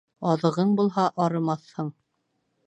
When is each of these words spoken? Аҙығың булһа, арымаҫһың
Аҙығың 0.29 0.71
булһа, 0.79 1.03
арымаҫһың 1.27 1.93